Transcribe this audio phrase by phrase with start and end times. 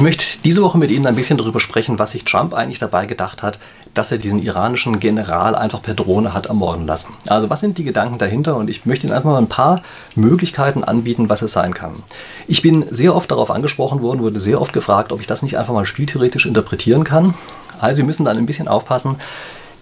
[0.00, 3.04] Ich möchte diese Woche mit Ihnen ein bisschen darüber sprechen, was sich Trump eigentlich dabei
[3.04, 3.58] gedacht hat,
[3.92, 7.12] dass er diesen iranischen General einfach per Drohne hat ermorden lassen.
[7.28, 8.56] Also was sind die Gedanken dahinter?
[8.56, 9.82] Und ich möchte Ihnen einfach mal ein paar
[10.14, 11.96] Möglichkeiten anbieten, was es sein kann.
[12.48, 15.58] Ich bin sehr oft darauf angesprochen worden, wurde sehr oft gefragt, ob ich das nicht
[15.58, 17.34] einfach mal spieltheoretisch interpretieren kann.
[17.78, 19.16] Also wir müssen dann ein bisschen aufpassen,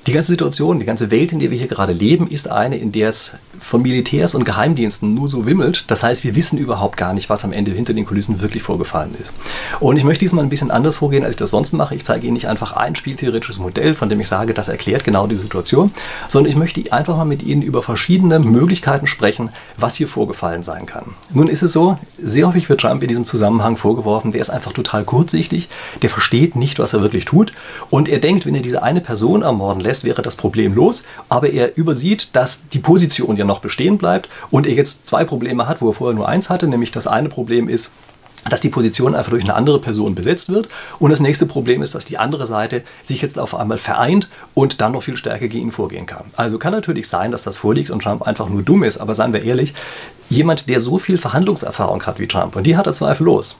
[0.08, 2.92] die ganze Situation, die ganze Welt, in der wir hier gerade leben, ist eine, in
[2.92, 5.84] der es von Militärs und Geheimdiensten nur so wimmelt.
[5.88, 9.14] Das heißt, wir wissen überhaupt gar nicht, was am Ende hinter den Kulissen wirklich vorgefallen
[9.20, 9.34] ist.
[9.80, 11.94] Und ich möchte diesmal ein bisschen anders vorgehen, als ich das sonst mache.
[11.94, 15.26] Ich zeige Ihnen nicht einfach ein spieltheoretisches Modell, von dem ich sage, das erklärt genau
[15.26, 15.92] die Situation,
[16.28, 20.86] sondern ich möchte einfach mal mit Ihnen über verschiedene Möglichkeiten sprechen, was hier vorgefallen sein
[20.86, 21.04] kann.
[21.34, 24.72] Nun ist es so, sehr häufig wird Trump in diesem Zusammenhang vorgeworfen, der ist einfach
[24.72, 25.68] total kurzsichtig,
[26.00, 27.52] der versteht nicht, was er wirklich tut
[27.90, 31.50] und er denkt, wenn er diese eine Person ermorden lässt, wäre das Problem los, aber
[31.50, 35.80] er übersieht, dass die Position ja noch bestehen bleibt und er jetzt zwei Probleme hat,
[35.80, 37.90] wo er vorher nur eins hatte, nämlich das eine Problem ist,
[38.48, 40.68] dass die Position einfach durch eine andere Person besetzt wird.
[40.98, 44.80] Und das nächste Problem ist, dass die andere Seite sich jetzt auf einmal vereint und
[44.80, 46.24] dann noch viel stärker gegen ihn vorgehen kann.
[46.36, 49.32] Also kann natürlich sein, dass das vorliegt und Trump einfach nur dumm ist, aber seien
[49.32, 49.74] wir ehrlich,
[50.30, 53.58] jemand, der so viel Verhandlungserfahrung hat wie Trump, und die hat er zweifellos,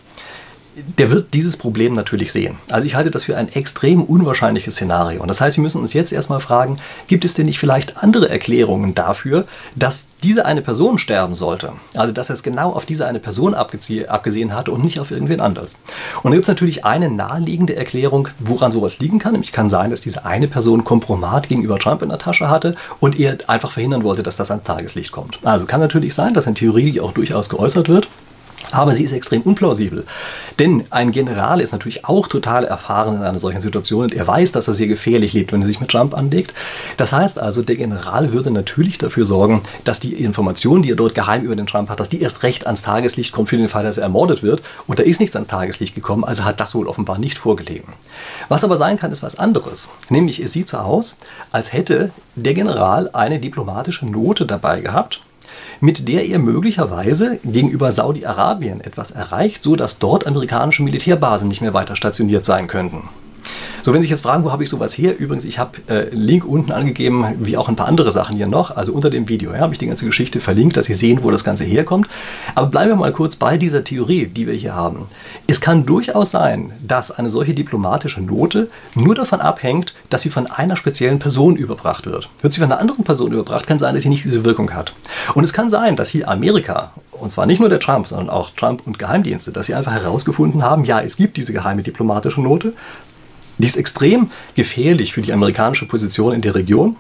[0.99, 2.57] der wird dieses Problem natürlich sehen.
[2.71, 5.23] Also ich halte das für ein extrem unwahrscheinliches Szenario.
[5.23, 8.29] Und das heißt, wir müssen uns jetzt erstmal fragen, gibt es denn nicht vielleicht andere
[8.29, 11.73] Erklärungen dafür, dass diese eine Person sterben sollte?
[11.95, 15.41] Also dass er es genau auf diese eine Person abgesehen hatte und nicht auf irgendwen
[15.41, 15.77] anders.
[16.23, 19.33] Und da gibt es natürlich eine naheliegende Erklärung, woran sowas liegen kann.
[19.33, 23.19] Nämlich kann sein, dass diese eine Person Kompromat gegenüber Trump in der Tasche hatte und
[23.19, 25.39] er einfach verhindern wollte, dass das ans Tageslicht kommt.
[25.45, 28.09] Also kann natürlich sein, dass in Theorie die auch durchaus geäußert wird.
[28.71, 30.05] Aber sie ist extrem unplausibel.
[30.59, 34.53] Denn ein General ist natürlich auch total erfahren in einer solchen Situation und er weiß,
[34.53, 36.53] dass er sehr gefährlich lebt, wenn er sich mit Trump anlegt.
[36.97, 41.15] Das heißt also, der General würde natürlich dafür sorgen, dass die Informationen, die er dort
[41.15, 43.85] geheim über den Trump hat, dass die erst recht ans Tageslicht kommen für den Fall,
[43.85, 44.63] dass er ermordet wird.
[44.87, 47.93] Und da ist nichts ans Tageslicht gekommen, also hat das wohl offenbar nicht vorgelegen.
[48.49, 49.91] Was aber sein kann, ist was anderes.
[50.09, 51.19] Nämlich, es sieht so aus,
[51.53, 55.21] als hätte der General eine diplomatische Note dabei gehabt
[55.81, 61.75] mit der er möglicherweise gegenüber Saudi-Arabien etwas erreicht, so dass dort amerikanische Militärbasen nicht mehr
[61.75, 63.09] weiter stationiert sein könnten.
[63.89, 65.19] So, wenn Sie sich jetzt fragen, wo habe ich sowas her?
[65.19, 68.77] Übrigens, ich habe äh, Link unten angegeben, wie auch ein paar andere Sachen hier noch.
[68.77, 71.31] Also unter dem Video ja, habe ich die ganze Geschichte verlinkt, dass Sie sehen, wo
[71.31, 72.07] das Ganze herkommt.
[72.55, 75.07] Aber bleiben wir mal kurz bei dieser Theorie, die wir hier haben.
[75.47, 80.49] Es kann durchaus sein, dass eine solche diplomatische Note nur davon abhängt, dass sie von
[80.49, 82.29] einer speziellen Person überbracht wird.
[82.43, 84.93] Wird sie von einer anderen Person überbracht, kann sein, dass sie nicht diese Wirkung hat.
[85.33, 88.51] Und es kann sein, dass hier Amerika und zwar nicht nur der Trump, sondern auch
[88.51, 92.75] Trump und Geheimdienste, dass sie einfach herausgefunden haben, ja, es gibt diese geheime diplomatische Note,
[93.59, 96.97] die ist extrem gefährlich für die amerikanische Position in der Region.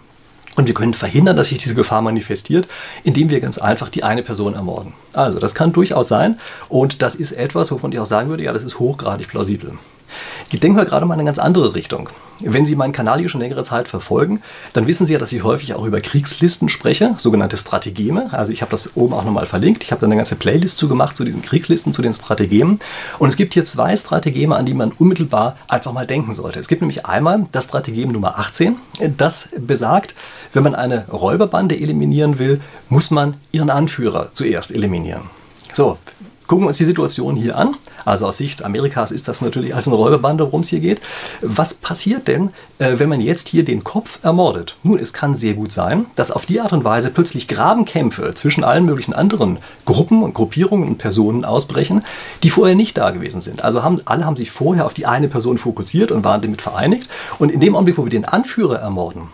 [0.56, 2.66] Und wir können verhindern, dass sich diese Gefahr manifestiert,
[3.04, 4.92] indem wir ganz einfach die eine Person ermorden.
[5.14, 6.38] Also, das kann durchaus sein.
[6.68, 9.78] Und das ist etwas, wovon ich auch sagen würde, ja, das ist hochgradig plausibel.
[10.52, 12.08] Denken wir gerade mal in eine ganz andere Richtung.
[12.40, 15.42] Wenn Sie meinen Kanal hier schon längere Zeit verfolgen, dann wissen Sie ja, dass ich
[15.42, 18.32] häufig auch über Kriegslisten spreche, sogenannte Strategeme.
[18.32, 19.82] Also ich habe das oben auch nochmal verlinkt.
[19.82, 22.78] Ich habe da eine ganze Playlist zu gemacht zu diesen Kriegslisten, zu den Strategemen.
[23.18, 26.60] Und es gibt hier zwei Strategeme, an die man unmittelbar einfach mal denken sollte.
[26.60, 28.76] Es gibt nämlich einmal das Strategem Nummer 18.
[29.16, 30.14] Das besagt,
[30.52, 35.37] wenn man eine Räuberbande eliminieren will, muss man ihren Anführer zuerst eliminieren.
[35.72, 35.98] So,
[36.48, 37.76] Gucken wir uns die Situation hier an.
[38.06, 40.98] Also aus Sicht Amerikas ist das natürlich als eine Räuberbande, worum es hier geht.
[41.42, 42.48] Was passiert denn,
[42.78, 44.74] äh, wenn man jetzt hier den Kopf ermordet?
[44.82, 48.64] Nun, es kann sehr gut sein, dass auf die Art und Weise plötzlich Grabenkämpfe zwischen
[48.64, 52.02] allen möglichen anderen Gruppen und Gruppierungen und Personen ausbrechen,
[52.42, 53.62] die vorher nicht da gewesen sind.
[53.62, 57.10] Also haben, alle haben sich vorher auf die eine Person fokussiert und waren damit vereinigt.
[57.38, 59.24] Und in dem Augenblick, wo wir den Anführer ermorden,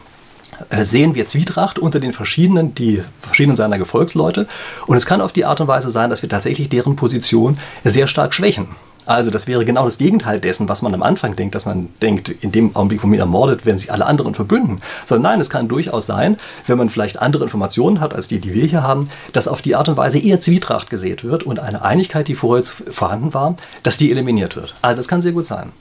[0.85, 4.47] sehen wir Zwietracht unter den verschiedenen, die verschiedenen seiner Gefolgsleute.
[4.87, 8.07] Und es kann auf die Art und Weise sein, dass wir tatsächlich deren Position sehr
[8.07, 8.69] stark schwächen.
[9.07, 12.29] Also das wäre genau das Gegenteil dessen, was man am Anfang denkt, dass man denkt,
[12.29, 14.81] in dem Augenblick, wo man ermordet, werden sich alle anderen verbünden.
[15.05, 18.55] Sondern nein, es kann durchaus sein, wenn man vielleicht andere Informationen hat als die, die
[18.55, 21.83] wir hier haben, dass auf die Art und Weise eher Zwietracht gesät wird und eine
[21.83, 24.75] Einigkeit, die vorher vorhanden war, dass die eliminiert wird.
[24.81, 25.73] Also das kann sehr gut sein.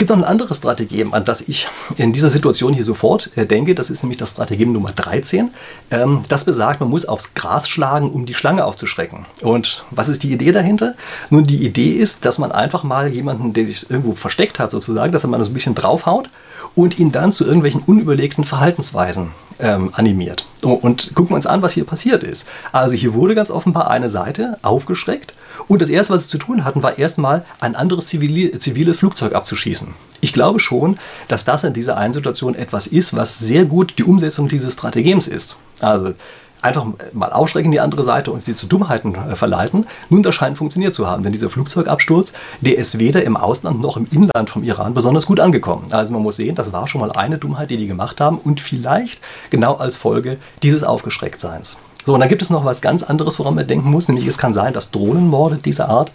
[0.00, 1.68] Es gibt noch ein anderes Strategem, an das ich
[1.98, 3.74] in dieser Situation hier sofort äh, denke.
[3.74, 5.50] Das ist nämlich das Strategem Nummer 13.
[5.90, 9.26] Ähm, das besagt, man muss aufs Gras schlagen, um die Schlange aufzuschrecken.
[9.42, 10.94] Und was ist die Idee dahinter?
[11.28, 15.12] Nun, die Idee ist, dass man einfach mal jemanden, der sich irgendwo versteckt hat, sozusagen,
[15.12, 16.30] dass er mal so ein bisschen draufhaut
[16.74, 20.46] und ihn dann zu irgendwelchen unüberlegten Verhaltensweisen ähm, animiert.
[20.62, 22.48] Und gucken wir uns an, was hier passiert ist.
[22.72, 25.34] Also hier wurde ganz offenbar eine Seite aufgeschreckt
[25.70, 29.94] und das Erste, was sie zu tun hatten, war erstmal ein anderes ziviles Flugzeug abzuschießen.
[30.20, 34.02] Ich glaube schon, dass das in dieser einen Situation etwas ist, was sehr gut die
[34.02, 35.58] Umsetzung dieses Strategems ist.
[35.78, 36.14] Also
[36.60, 39.86] einfach mal aufschrecken die andere Seite und sie zu Dummheiten äh, verleiten.
[40.08, 43.96] Nun, das scheint funktioniert zu haben, denn dieser Flugzeugabsturz, der ist weder im Ausland noch
[43.96, 45.86] im Inland vom Iran besonders gut angekommen.
[45.90, 48.60] Also man muss sehen, das war schon mal eine Dummheit, die die gemacht haben und
[48.60, 49.20] vielleicht
[49.50, 51.78] genau als Folge dieses Aufgeschrecktseins.
[52.04, 54.38] So, und dann gibt es noch was ganz anderes, woran man denken muss, nämlich es
[54.38, 56.12] kann sein, dass Drohnenmorde dieser Art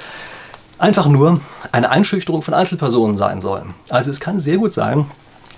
[0.77, 1.41] einfach nur
[1.71, 3.73] eine Einschüchterung von Einzelpersonen sein sollen.
[3.89, 5.05] Also es kann sehr gut sein,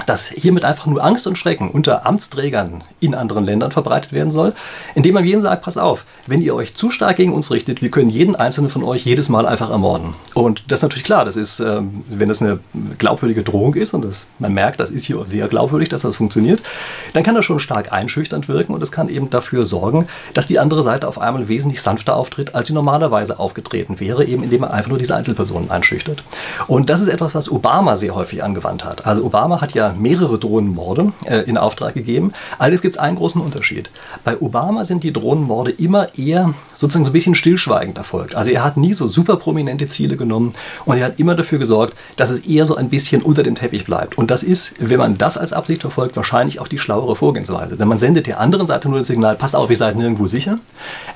[0.06, 4.54] dass hiermit einfach nur Angst und Schrecken unter Amtsträgern in anderen Ländern verbreitet werden soll,
[4.96, 7.90] indem man jedem sagt, pass auf, wenn ihr euch zu stark gegen uns richtet, wir
[7.90, 10.14] können jeden einzelnen von euch jedes Mal einfach ermorden.
[10.34, 12.60] Und das ist natürlich klar, das ist, ähm, wenn das eine
[12.98, 16.62] glaubwürdige Drohung ist und das, man merkt, das ist hier sehr glaubwürdig, dass das funktioniert,
[17.14, 20.60] dann kann das schon stark einschüchternd wirken und es kann eben dafür sorgen, dass die
[20.60, 24.72] andere Seite auf einmal wesentlich sanfter auftritt, als sie normalerweise aufgetreten wäre, eben indem man
[24.72, 26.24] einfach nur diese Einzelpersonen einschüchtert.
[26.68, 29.06] Und das ist etwas, was Obama sehr häufig angewandt hat.
[29.06, 32.34] Also Obama hat ja mehrere Drohnenmorde äh, in Auftrag gegeben.
[32.58, 33.90] Allerdings gibt es einen großen Unterschied.
[34.24, 38.36] Bei Obama sind die Drohnenmorde immer eher sozusagen so ein bisschen stillschweigend erfolgt.
[38.36, 40.54] Also er hat nie so super prominente Ziele genommen
[40.86, 43.86] und er hat immer dafür gesorgt, dass es eher so ein bisschen unter dem Teppich
[43.86, 44.18] bleibt.
[44.18, 47.78] Und das ist, wenn man das als Absicht verfolgt, wahrscheinlich auch die schlauere Vorgehensweise.
[47.78, 50.58] Denn man sendet der anderen Seite nur das Signal, passt auf, ihr seid nirgendwo sicher.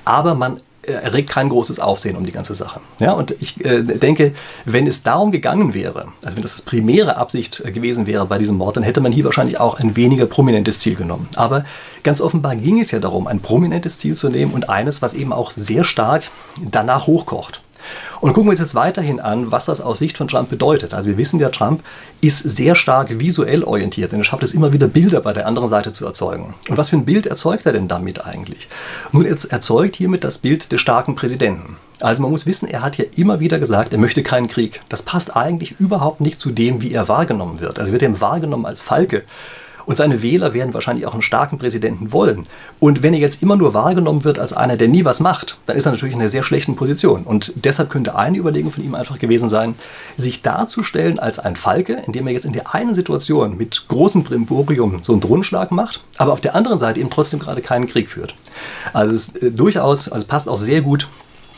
[0.05, 2.79] Aber man erregt kein großes Aufsehen um die ganze Sache.
[2.99, 4.33] Ja, und ich äh, denke,
[4.65, 8.37] wenn es darum gegangen wäre, also wenn das, das primäre Absicht äh, gewesen wäre bei
[8.39, 11.27] diesem Mord, dann hätte man hier wahrscheinlich auch ein weniger prominentes Ziel genommen.
[11.35, 11.65] Aber
[12.03, 15.33] ganz offenbar ging es ja darum, ein prominentes Ziel zu nehmen und eines, was eben
[15.33, 16.23] auch sehr stark
[16.69, 17.61] danach hochkocht.
[18.19, 20.93] Und gucken wir uns jetzt weiterhin an, was das aus Sicht von Trump bedeutet.
[20.93, 21.83] Also wir wissen ja, Trump
[22.21, 25.69] ist sehr stark visuell orientiert, denn er schafft es immer wieder Bilder bei der anderen
[25.69, 26.53] Seite zu erzeugen.
[26.69, 28.67] Und was für ein Bild erzeugt er denn damit eigentlich?
[29.11, 31.77] Nun, er erzeugt hiermit das Bild des starken Präsidenten.
[31.99, 34.81] Also man muss wissen, er hat ja immer wieder gesagt, er möchte keinen Krieg.
[34.89, 37.79] Das passt eigentlich überhaupt nicht zu dem, wie er wahrgenommen wird.
[37.79, 39.23] Also wird er wahrgenommen als Falke.
[39.85, 42.45] Und seine Wähler werden wahrscheinlich auch einen starken Präsidenten wollen.
[42.79, 45.77] Und wenn er jetzt immer nur wahrgenommen wird als einer, der nie was macht, dann
[45.77, 47.23] ist er natürlich in einer sehr schlechten Position.
[47.23, 49.75] Und deshalb könnte eine Überlegung von ihm einfach gewesen sein,
[50.17, 54.99] sich darzustellen als ein Falke, indem er jetzt in der einen Situation mit großem Brimborium
[55.01, 58.35] so einen Drohnenschlag macht, aber auf der anderen Seite eben trotzdem gerade keinen Krieg führt.
[58.93, 61.07] Also es ist äh, durchaus, also passt auch sehr gut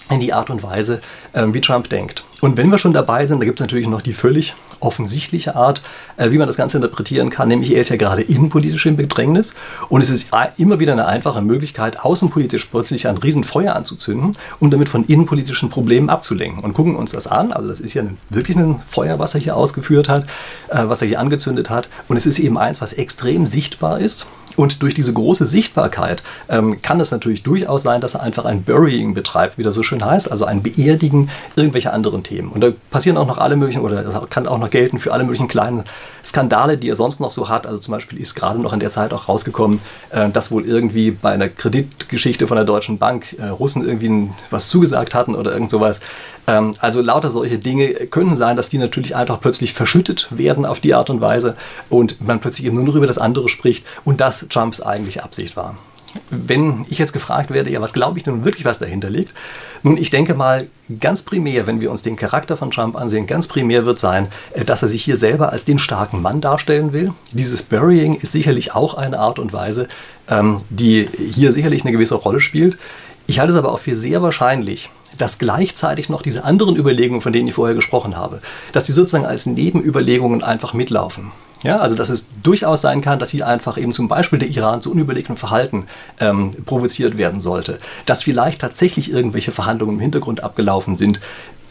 [0.09, 0.99] in die Art und Weise,
[1.33, 2.23] ähm, wie Trump denkt.
[2.41, 5.81] Und wenn wir schon dabei sind, da gibt es natürlich noch die völlig offensichtliche Art,
[6.17, 9.55] äh, wie man das Ganze interpretieren kann, nämlich er ist ja gerade innenpolitisch im Bedrängnis
[9.89, 10.27] und es ist
[10.57, 16.09] immer wieder eine einfache Möglichkeit, außenpolitisch plötzlich ein Riesenfeuer anzuzünden, um damit von innenpolitischen Problemen
[16.09, 16.63] abzulenken.
[16.63, 19.55] Und gucken uns das an, also das ist ja wirklich ein Feuer, was er hier
[19.55, 20.25] ausgeführt hat,
[20.69, 21.87] äh, was er hier angezündet hat.
[22.07, 24.27] Und es ist eben eins, was extrem sichtbar ist
[24.57, 28.63] und durch diese große Sichtbarkeit ähm, kann es natürlich durchaus sein, dass er einfach ein
[28.63, 32.49] Burying betreibt, wie das so schön heißt, also ein Beerdigen irgendwelcher anderen Themen.
[32.49, 35.23] Und da passieren auch noch alle möglichen, oder das kann auch noch gelten für alle
[35.23, 35.83] möglichen kleinen
[36.23, 37.67] Skandale, die er sonst noch so hat.
[37.67, 39.79] Also zum Beispiel ist gerade noch in der Zeit auch rausgekommen,
[40.11, 44.69] äh, dass wohl irgendwie bei einer Kreditgeschichte von der Deutschen Bank äh, Russen irgendwie was
[44.69, 45.99] zugesagt hatten oder irgend sowas.
[46.47, 50.79] Ähm, also lauter solche Dinge können sein, dass die natürlich einfach plötzlich verschüttet werden auf
[50.79, 51.55] die Art und Weise
[51.89, 55.55] und man plötzlich eben nur noch über das andere spricht und das Trumps eigentliche Absicht
[55.55, 55.75] war
[56.29, 59.33] wenn ich jetzt gefragt werde, ja, was glaube ich denn wirklich, was dahinter liegt?
[59.81, 60.67] Nun, ich denke mal,
[60.99, 64.63] ganz primär, wenn wir uns den Charakter von Trump ansehen, ganz primär wird sein, äh,
[64.63, 67.13] dass er sich hier selber als den starken Mann darstellen will.
[67.31, 69.87] Dieses Burying ist sicherlich auch eine Art und Weise,
[70.29, 72.77] ähm, die hier sicherlich eine gewisse Rolle spielt.
[73.25, 77.33] Ich halte es aber auch für sehr wahrscheinlich, dass gleichzeitig noch diese anderen Überlegungen, von
[77.33, 78.41] denen ich vorher gesprochen habe,
[78.71, 81.31] dass die sozusagen als Nebenüberlegungen einfach mitlaufen.
[81.63, 84.81] Ja, also dass es durchaus sein kann, dass hier einfach eben zum Beispiel der Iran
[84.81, 85.85] zu unüberlegtem Verhalten
[86.19, 87.79] ähm, provoziert werden sollte.
[88.05, 91.19] Dass vielleicht tatsächlich irgendwelche Verhandlungen im Hintergrund abgelaufen sind,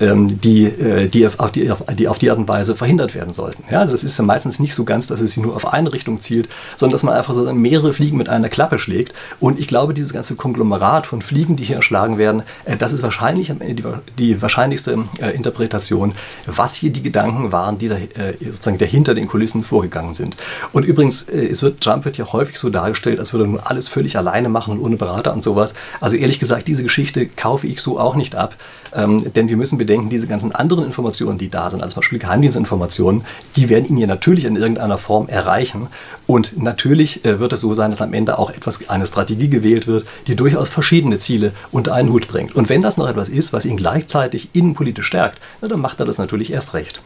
[0.00, 3.64] die, äh, die, auf die, die auf die Art und Weise verhindert werden sollten.
[3.70, 6.20] Ja, also das ist ja meistens nicht so ganz, dass es nur auf eine Richtung
[6.20, 9.14] zielt, sondern dass man einfach so mehrere Fliegen mit einer Klappe schlägt.
[9.38, 13.02] Und ich glaube, dieses ganze Konglomerat von Fliegen, die hier erschlagen werden, äh, das ist
[13.02, 13.84] wahrscheinlich die,
[14.18, 16.12] die wahrscheinlichste äh, Interpretation,
[16.46, 17.96] was hier die Gedanken waren, die da,
[18.40, 20.36] sozusagen dahinter den Kulissen vorgegangen sind.
[20.72, 23.88] Und übrigens, es wird, Trump wird ja häufig so dargestellt, als würde er nur alles
[23.88, 25.74] völlig alleine machen und ohne Berater und sowas.
[26.00, 28.56] Also ehrlich gesagt, diese Geschichte kaufe ich so auch nicht ab.
[28.94, 32.18] Ähm, denn wir müssen bedenken, diese ganzen anderen Informationen, die da sind, also zum Beispiel
[32.18, 33.24] Geheimdienstinformationen,
[33.56, 35.88] die werden ihn ja natürlich in irgendeiner Form erreichen.
[36.26, 39.86] Und natürlich äh, wird es so sein, dass am Ende auch etwas, eine Strategie gewählt
[39.86, 42.54] wird, die durchaus verschiedene Ziele unter einen Hut bringt.
[42.54, 46.06] Und wenn das noch etwas ist, was ihn gleichzeitig innenpolitisch stärkt, na, dann macht er
[46.06, 47.00] das natürlich erst recht.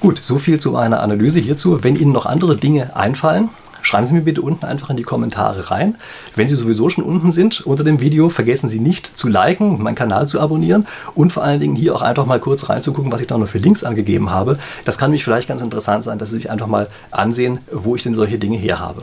[0.00, 1.84] Gut, so viel zu meiner Analyse hierzu.
[1.84, 3.50] Wenn Ihnen noch andere Dinge einfallen,
[3.82, 5.96] Schreiben Sie mir bitte unten einfach in die Kommentare rein.
[6.34, 9.94] Wenn Sie sowieso schon unten sind unter dem Video, vergessen Sie nicht zu liken, meinen
[9.94, 13.26] Kanal zu abonnieren und vor allen Dingen hier auch einfach mal kurz reinzugucken, was ich
[13.26, 14.58] da noch für Links angegeben habe.
[14.84, 18.02] Das kann mich vielleicht ganz interessant sein, dass Sie sich einfach mal ansehen, wo ich
[18.02, 19.02] denn solche Dinge her habe.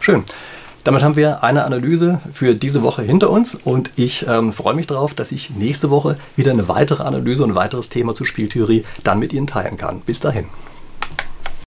[0.00, 0.24] Schön.
[0.84, 4.86] Damit haben wir eine Analyse für diese Woche hinter uns und ich ähm, freue mich
[4.86, 8.84] darauf, dass ich nächste Woche wieder eine weitere Analyse und ein weiteres Thema zur Spieltheorie
[9.02, 10.02] dann mit Ihnen teilen kann.
[10.02, 10.44] Bis dahin.